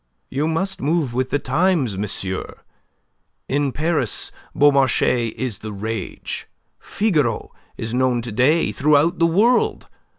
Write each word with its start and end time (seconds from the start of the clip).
"You 0.31 0.47
must 0.47 0.81
move 0.81 1.13
with 1.13 1.29
the 1.29 1.37
times, 1.37 1.95
monsieur. 1.95 2.55
In 3.47 3.71
Paris 3.71 4.31
Beaumarchais 4.55 5.31
is 5.37 5.59
the 5.59 5.71
rage. 5.71 6.47
'Figaro' 6.79 7.51
is 7.77 7.93
known 7.93 8.23
to 8.23 8.31
day 8.31 8.71
throughout 8.71 9.19
the 9.19 9.27
world. 9.27 9.87